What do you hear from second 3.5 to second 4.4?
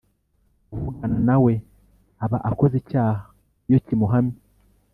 Iyo kimuhamye